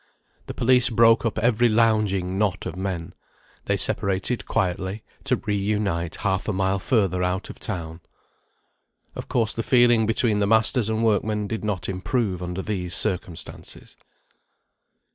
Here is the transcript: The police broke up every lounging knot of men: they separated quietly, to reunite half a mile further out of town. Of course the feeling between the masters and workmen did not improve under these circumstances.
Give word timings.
The 0.47 0.55
police 0.55 0.89
broke 0.89 1.27
up 1.27 1.37
every 1.37 1.69
lounging 1.69 2.35
knot 2.35 2.65
of 2.65 2.75
men: 2.75 3.13
they 3.65 3.77
separated 3.77 4.47
quietly, 4.47 5.03
to 5.25 5.35
reunite 5.35 6.15
half 6.15 6.47
a 6.47 6.51
mile 6.53 6.79
further 6.79 7.21
out 7.21 7.51
of 7.51 7.59
town. 7.59 8.01
Of 9.13 9.27
course 9.27 9.53
the 9.53 9.61
feeling 9.61 10.07
between 10.07 10.39
the 10.39 10.47
masters 10.47 10.89
and 10.89 11.03
workmen 11.03 11.45
did 11.45 11.63
not 11.63 11.87
improve 11.87 12.41
under 12.41 12.63
these 12.63 12.95
circumstances. 12.95 13.95